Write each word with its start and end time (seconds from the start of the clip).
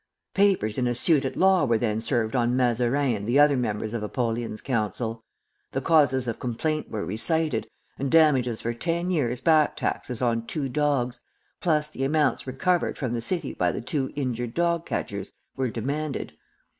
"Papers 0.33 0.79
in 0.79 0.87
a 0.87 0.95
suit 0.95 1.25
at 1.25 1.35
law 1.35 1.63
were 1.63 1.77
then 1.77 2.01
served 2.01 2.35
on 2.35 2.55
Mazarin 2.57 3.15
and 3.17 3.27
the 3.27 3.37
other 3.37 3.55
members 3.55 3.93
of 3.93 4.01
Apollyon's 4.01 4.59
council, 4.59 5.23
the 5.73 5.79
causes 5.79 6.27
of 6.27 6.39
complaint 6.39 6.89
were 6.89 7.05
recited, 7.05 7.67
and 7.99 8.09
damages 8.09 8.61
for 8.61 8.73
ten 8.73 9.11
years 9.11 9.41
back 9.41 9.75
taxes 9.77 10.19
on 10.19 10.47
two 10.47 10.67
dogs, 10.67 11.21
plus 11.59 11.87
the 11.87 12.03
amounts 12.03 12.47
recovered 12.47 12.97
from 12.97 13.13
the 13.13 13.21
city 13.21 13.53
by 13.53 13.71
the 13.71 13.79
two 13.79 14.11
injured 14.15 14.55
dog 14.55 14.87
catchers, 14.87 15.33
were 15.55 15.69
demanded. 15.69 16.33